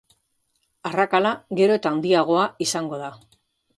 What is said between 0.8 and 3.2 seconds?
Arrakala gero eta handiagoa izango da.